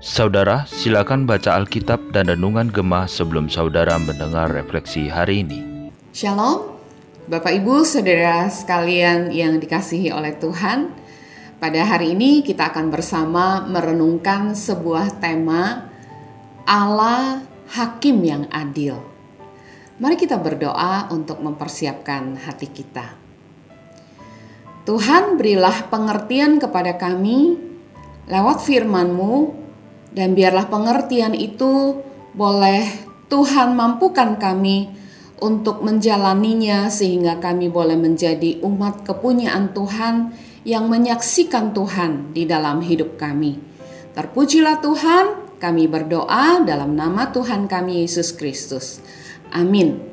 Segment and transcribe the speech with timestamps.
[0.00, 5.92] Saudara, silakan baca Alkitab dan Renungan Gemah sebelum saudara mendengar refleksi hari ini.
[6.16, 6.80] Shalom,
[7.28, 10.88] Bapak Ibu, Saudara sekalian yang dikasihi oleh Tuhan.
[11.60, 15.92] Pada hari ini kita akan bersama merenungkan sebuah tema
[16.64, 18.96] Allah Hakim yang Adil.
[20.00, 23.19] Mari kita berdoa untuk mempersiapkan hati kita.
[24.90, 27.54] Tuhan berilah pengertian kepada kami
[28.26, 29.54] lewat firman-Mu
[30.10, 32.02] dan biarlah pengertian itu
[32.34, 32.90] boleh
[33.30, 34.90] Tuhan mampukan kami
[35.38, 40.34] untuk menjalaninya sehingga kami boleh menjadi umat kepunyaan Tuhan
[40.66, 43.62] yang menyaksikan Tuhan di dalam hidup kami.
[44.18, 48.98] Terpujilah Tuhan, kami berdoa dalam nama Tuhan kami Yesus Kristus.
[49.54, 50.09] Amin.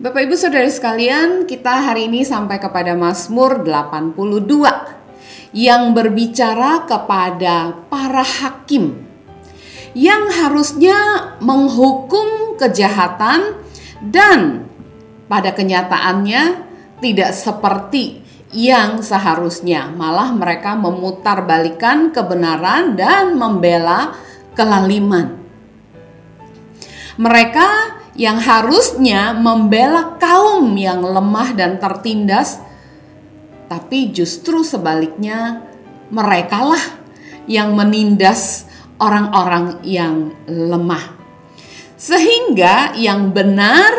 [0.00, 4.16] Bapak Ibu Saudara sekalian, kita hari ini sampai kepada Mazmur 82
[5.52, 8.96] yang berbicara kepada para hakim
[9.92, 10.96] yang harusnya
[11.44, 13.60] menghukum kejahatan
[14.00, 14.72] dan
[15.28, 16.64] pada kenyataannya
[17.04, 18.24] tidak seperti
[18.56, 24.16] yang seharusnya malah mereka memutarbalikkan kebenaran dan membela
[24.56, 25.36] kelaliman.
[27.20, 32.60] Mereka yang harusnya membela kaum yang lemah dan tertindas
[33.64, 35.64] tapi justru sebaliknya
[36.12, 37.00] merekalah
[37.46, 38.66] yang menindas
[39.00, 41.16] orang-orang yang lemah.
[41.94, 43.94] Sehingga yang benar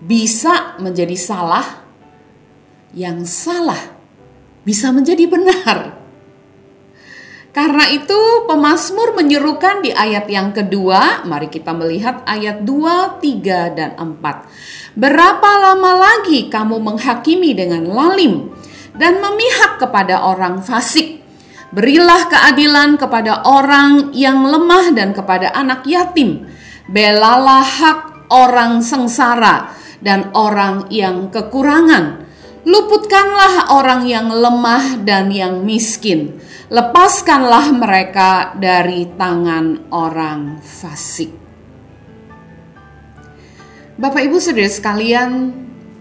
[0.00, 1.84] bisa menjadi salah,
[2.96, 3.92] yang salah
[4.64, 5.99] bisa menjadi benar.
[7.50, 13.90] Karena itu pemazmur menyerukan di ayat yang kedua, mari kita melihat ayat 2, 3, dan
[13.98, 14.94] 4.
[14.94, 18.54] Berapa lama lagi kamu menghakimi dengan lalim
[18.94, 21.18] dan memihak kepada orang fasik.
[21.74, 26.46] Berilah keadilan kepada orang yang lemah dan kepada anak yatim.
[26.90, 28.00] Belalah hak
[28.30, 32.29] orang sengsara dan orang yang kekurangan.
[32.60, 36.36] Luputkanlah orang yang lemah dan yang miskin.
[36.68, 41.32] Lepaskanlah mereka dari tangan orang fasik.
[43.96, 45.52] Bapak Ibu Saudara sekalian,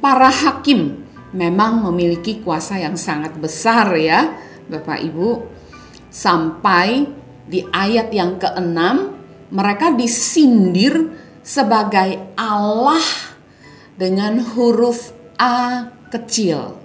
[0.03, 4.36] para hakim memang memiliki kuasa yang sangat besar ya
[4.68, 5.30] Bapak Ibu.
[6.12, 7.08] Sampai
[7.48, 9.16] di ayat yang keenam
[9.50, 11.12] mereka disindir
[11.42, 13.02] sebagai Allah
[13.98, 16.78] dengan huruf A kecil.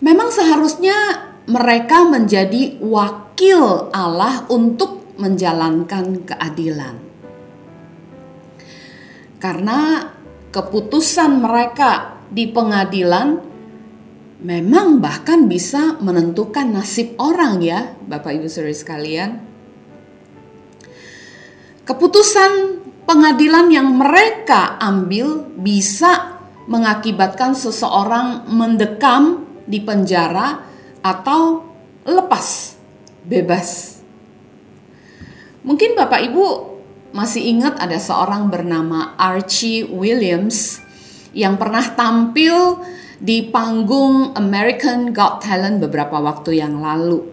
[0.00, 6.94] Memang seharusnya mereka menjadi wakil Allah untuk menjalankan keadilan.
[9.38, 10.10] Karena
[10.50, 13.38] keputusan mereka di pengadilan
[14.42, 19.30] memang bahkan bisa menentukan nasib orang ya, Bapak Ibu Saudara sekalian.
[21.82, 26.37] Keputusan pengadilan yang mereka ambil bisa
[26.68, 30.60] mengakibatkan seseorang mendekam di penjara
[31.00, 31.64] atau
[32.04, 32.76] lepas
[33.24, 34.00] bebas.
[35.64, 36.46] Mungkin Bapak Ibu
[37.12, 40.80] masih ingat ada seorang bernama Archie Williams
[41.32, 42.84] yang pernah tampil
[43.18, 47.24] di panggung American Got Talent beberapa waktu yang lalu.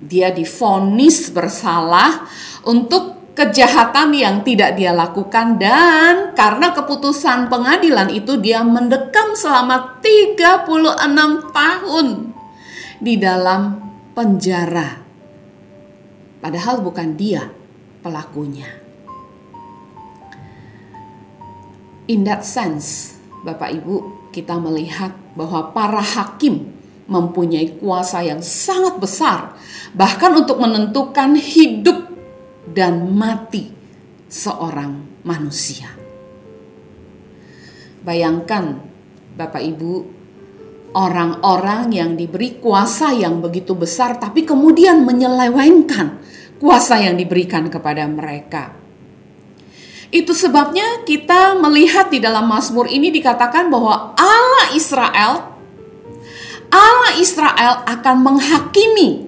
[0.00, 2.26] Dia difonis bersalah
[2.66, 11.48] untuk kejahatan yang tidak dia lakukan dan karena keputusan pengadilan itu dia mendekam selama 36
[11.48, 12.06] tahun
[13.00, 13.80] di dalam
[14.12, 15.00] penjara.
[16.44, 17.48] Padahal bukan dia
[18.04, 18.68] pelakunya.
[22.12, 26.76] In that sense, Bapak Ibu, kita melihat bahwa para hakim
[27.10, 29.58] mempunyai kuasa yang sangat besar,
[29.90, 31.89] bahkan untuk menentukan hidup
[32.70, 33.68] dan mati
[34.30, 35.90] seorang manusia.
[38.00, 38.80] Bayangkan,
[39.36, 39.92] Bapak Ibu,
[40.96, 46.22] orang-orang yang diberi kuasa yang begitu besar, tapi kemudian menyelewengkan
[46.56, 48.80] kuasa yang diberikan kepada mereka
[50.10, 55.54] itu sebabnya kita melihat di dalam Mazmur ini dikatakan bahwa Allah Israel
[56.70, 59.26] Allah Israel akan menghakimi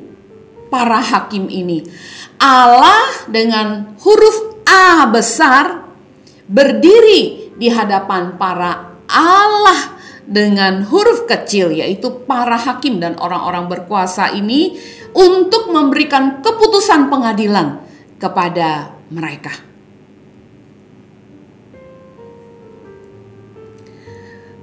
[0.70, 1.86] para hakim ini.
[2.42, 5.86] Allah dengan huruf A besar
[6.50, 9.94] berdiri di hadapan para Allah
[10.26, 14.74] dengan huruf kecil yaitu para hakim dan orang-orang berkuasa ini
[15.14, 17.84] untuk memberikan keputusan pengadilan
[18.18, 19.52] kepada mereka.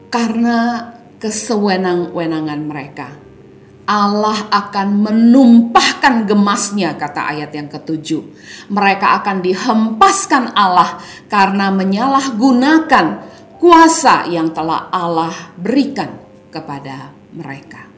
[0.09, 0.89] Karena
[1.21, 3.28] kesewenang-wenangan mereka.
[3.89, 8.21] Allah akan menumpahkan gemasnya kata ayat yang ketujuh.
[8.69, 13.25] Mereka akan dihempaskan Allah karena menyalahgunakan
[13.57, 16.21] kuasa yang telah Allah berikan
[16.53, 17.89] kepada mereka.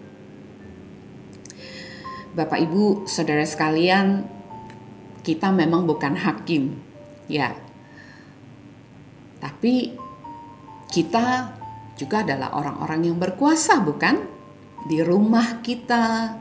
[2.32, 4.24] Bapak Ibu, Saudara sekalian,
[5.20, 6.80] kita memang bukan hakim,
[7.28, 7.52] ya.
[9.44, 9.92] Tapi
[10.88, 11.52] kita
[12.00, 14.41] juga adalah orang-orang yang berkuasa, bukan?
[14.88, 16.38] Di rumah kita,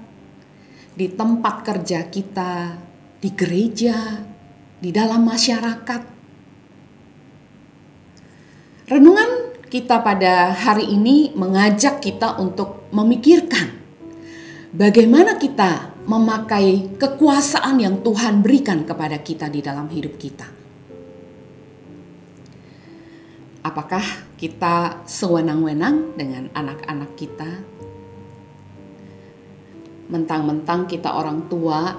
[0.97, 2.77] di tempat kerja kita,
[3.21, 4.21] di gereja,
[4.81, 6.03] di dalam masyarakat.
[8.89, 9.31] Renungan
[9.71, 13.71] kita pada hari ini mengajak kita untuk memikirkan
[14.75, 20.49] bagaimana kita memakai kekuasaan yang Tuhan berikan kepada kita di dalam hidup kita.
[23.61, 24.03] Apakah
[24.41, 27.80] kita sewenang-wenang dengan anak-anak kita?
[30.11, 31.95] Mentang-mentang kita orang tua,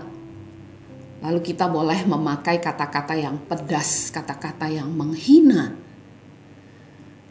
[1.23, 5.71] lalu kita boleh memakai kata-kata yang pedas, kata-kata yang menghina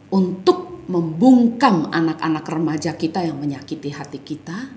[0.09, 4.73] untuk membungkam anak-anak remaja kita yang menyakiti hati kita?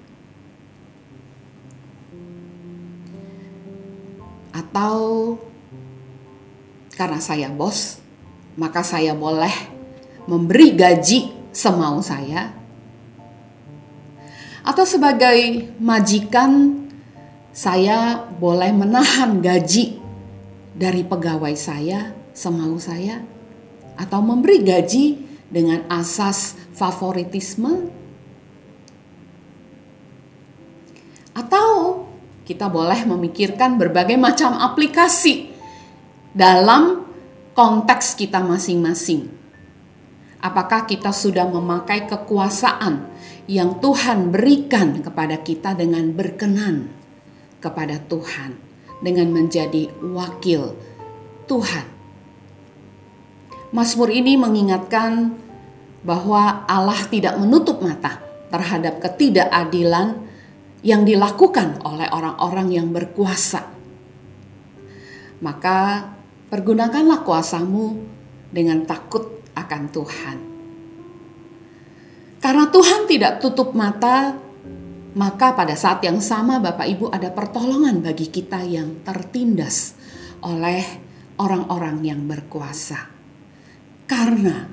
[4.55, 5.35] Atau
[6.95, 7.99] karena saya bos,
[8.55, 9.51] maka saya boleh
[10.31, 12.55] memberi gaji semau saya.
[14.65, 16.83] Atau sebagai majikan,
[17.53, 20.01] saya boleh menahan gaji
[20.73, 23.21] dari pegawai saya semau saya.
[23.95, 25.21] Atau memberi gaji
[25.53, 27.93] dengan asas favoritisme.
[31.37, 32.09] Atau
[32.49, 35.53] kita boleh memikirkan berbagai macam aplikasi
[36.33, 37.05] dalam
[37.53, 39.29] konteks kita masing-masing.
[40.43, 43.14] Apakah kita sudah memakai kekuasaan
[43.45, 46.89] yang Tuhan berikan kepada kita dengan berkenan
[47.61, 48.57] kepada Tuhan,
[49.05, 50.77] dengan menjadi wakil
[51.45, 51.87] Tuhan?
[53.75, 55.35] Mazmur ini mengingatkan
[56.07, 60.21] bahwa Allah tidak menutup mata terhadap ketidakadilan
[60.85, 63.67] yang dilakukan oleh orang-orang yang berkuasa.
[65.43, 66.07] Maka
[66.53, 67.99] pergunakanlah kuasamu
[68.53, 70.54] dengan takut akan Tuhan.
[72.45, 74.37] Karena Tuhan tidak tutup mata,
[75.17, 79.97] maka pada saat yang sama Bapak Ibu ada pertolongan bagi kita yang tertindas
[80.45, 80.85] oleh
[81.41, 83.09] orang-orang yang berkuasa.
[84.05, 84.69] Karena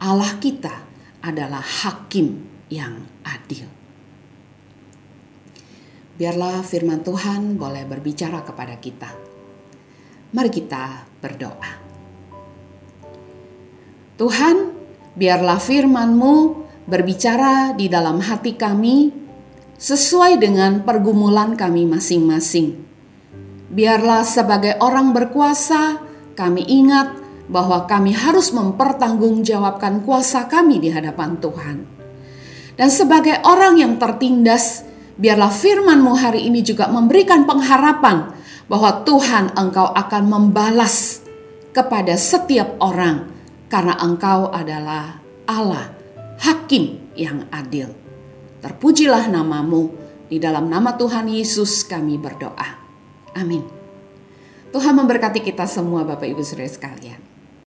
[0.00, 0.72] Allah kita
[1.20, 2.40] adalah hakim
[2.72, 3.68] yang adil.
[6.16, 9.12] Biarlah firman Tuhan boleh berbicara kepada kita.
[10.32, 11.72] Mari kita berdoa.
[14.16, 14.56] Tuhan,
[15.20, 19.14] biarlah firman-Mu berbicara di dalam hati kami
[19.78, 22.74] sesuai dengan pergumulan kami masing-masing.
[23.70, 26.02] Biarlah sebagai orang berkuasa
[26.34, 27.14] kami ingat
[27.46, 31.76] bahwa kami harus mempertanggungjawabkan kuasa kami di hadapan Tuhan.
[32.74, 34.82] Dan sebagai orang yang tertindas,
[35.14, 38.34] biarlah firman-Mu hari ini juga memberikan pengharapan
[38.66, 41.22] bahwa Tuhan Engkau akan membalas
[41.70, 43.30] kepada setiap orang
[43.70, 45.99] karena Engkau adalah Allah,
[46.40, 47.92] hakim yang adil.
[48.60, 49.92] Terpujilah namamu,
[50.30, 52.78] di dalam nama Tuhan Yesus kami berdoa.
[53.34, 53.66] Amin.
[54.70, 57.29] Tuhan memberkati kita semua Bapak Ibu Saudara sekalian.